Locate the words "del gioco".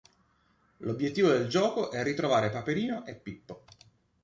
1.27-1.91